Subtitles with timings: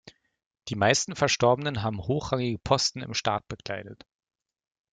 [0.69, 4.03] Die meisten Verstorbenen haben hochrangige Posten im Staat bekleidet.